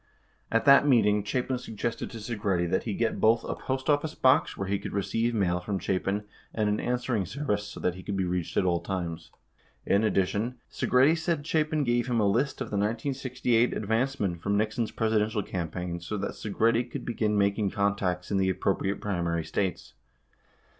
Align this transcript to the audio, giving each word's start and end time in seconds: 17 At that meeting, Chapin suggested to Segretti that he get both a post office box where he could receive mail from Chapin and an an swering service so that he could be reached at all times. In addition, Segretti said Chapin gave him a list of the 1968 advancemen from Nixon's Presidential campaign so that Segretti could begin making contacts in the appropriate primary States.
17 0.49 0.55
At 0.59 0.65
that 0.65 0.87
meeting, 0.87 1.23
Chapin 1.23 1.59
suggested 1.59 2.09
to 2.09 2.17
Segretti 2.17 2.67
that 2.67 2.85
he 2.85 2.95
get 2.95 3.21
both 3.21 3.43
a 3.43 3.53
post 3.55 3.87
office 3.87 4.15
box 4.15 4.57
where 4.57 4.67
he 4.67 4.79
could 4.79 4.93
receive 4.93 5.35
mail 5.35 5.59
from 5.59 5.77
Chapin 5.77 6.23
and 6.55 6.67
an 6.67 6.79
an 6.79 6.95
swering 6.97 7.27
service 7.27 7.67
so 7.67 7.79
that 7.79 7.93
he 7.93 8.01
could 8.01 8.17
be 8.17 8.23
reached 8.25 8.57
at 8.57 8.65
all 8.65 8.79
times. 8.79 9.29
In 9.85 10.03
addition, 10.03 10.55
Segretti 10.71 11.15
said 11.15 11.45
Chapin 11.45 11.83
gave 11.83 12.07
him 12.07 12.19
a 12.19 12.25
list 12.27 12.61
of 12.61 12.71
the 12.71 12.77
1968 12.77 13.73
advancemen 13.75 14.39
from 14.41 14.57
Nixon's 14.57 14.89
Presidential 14.89 15.43
campaign 15.43 15.99
so 15.99 16.17
that 16.17 16.31
Segretti 16.33 16.83
could 16.89 17.05
begin 17.05 17.37
making 17.37 17.69
contacts 17.69 18.31
in 18.31 18.39
the 18.39 18.49
appropriate 18.49 19.01
primary 19.01 19.45
States. 19.45 19.93